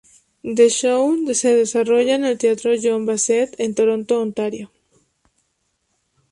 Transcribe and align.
The 0.43 0.67
show 0.69 1.31
se 1.31 1.55
desarrolla 1.55 2.15
en 2.15 2.25
el 2.25 2.35
Teatro 2.39 2.71
John 2.81 3.05
Bassett 3.05 3.53
en 3.59 3.75
Toronto, 3.75 4.19
Ontario. 4.19 4.71